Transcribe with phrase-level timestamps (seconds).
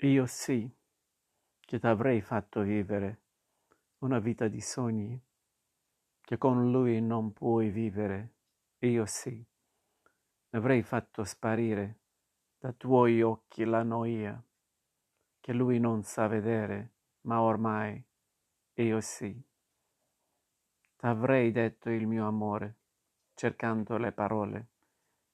[0.00, 0.70] Io sì,
[1.58, 3.22] che t'avrei fatto vivere
[4.00, 5.18] una vita di sogni,
[6.20, 8.34] che con lui non puoi vivere.
[8.80, 9.42] Io sì,
[10.50, 12.00] avrei fatto sparire
[12.58, 14.38] da tuoi occhi la noia,
[15.40, 16.92] che lui non sa vedere,
[17.22, 18.04] ma ormai
[18.74, 19.42] io sì.
[20.94, 22.76] T'avrei detto il mio amore,
[23.32, 24.68] cercando le parole,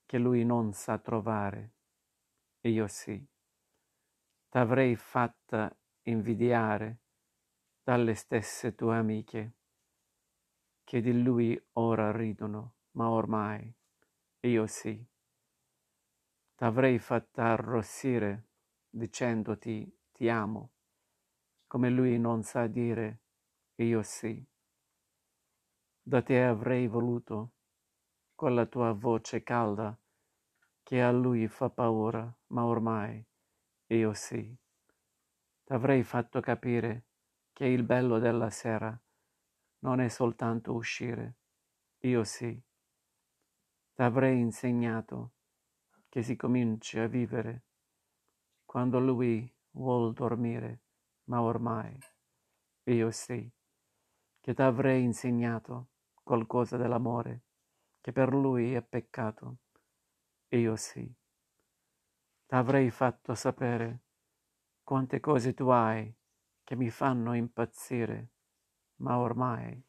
[0.07, 1.73] che lui non sa trovare.
[2.61, 3.31] Io sì
[4.53, 6.99] t'avrei fatta invidiare
[7.83, 9.53] dalle stesse tue amiche,
[10.85, 13.75] che di lui ora ridono, ma ormai
[14.41, 15.03] io sì.
[16.55, 18.49] T'avrei fatta arrossire
[18.91, 20.73] dicendoti ti amo,
[21.67, 23.21] come lui non sa dire
[23.77, 24.47] io sì.
[26.03, 27.53] Da te avrei voluto
[28.35, 29.99] quella tua voce calda
[30.83, 33.27] che a lui fa paura, ma ormai
[33.95, 34.57] io sì.
[35.65, 37.05] T'avrei fatto capire
[37.53, 38.99] che il bello della sera
[39.81, 41.37] non è soltanto uscire.
[42.01, 42.61] Io sì.
[43.93, 45.33] T'avrei insegnato
[46.09, 47.65] che si comincia a vivere
[48.65, 50.81] quando lui vuol dormire,
[51.25, 51.97] ma ormai
[52.85, 53.51] io sì.
[54.41, 55.89] Che t'avrei insegnato
[56.23, 57.43] qualcosa dell'amore
[58.01, 59.59] che per lui è peccato.
[60.49, 61.15] Io sì
[62.53, 64.01] t'avrei fatto sapere
[64.83, 66.15] quante cose tu hai
[66.63, 68.33] che mi fanno impazzire,
[68.97, 69.83] ma ormai